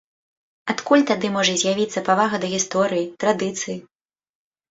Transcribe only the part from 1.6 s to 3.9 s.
з'явіцца павага да гісторыі, традыцыі?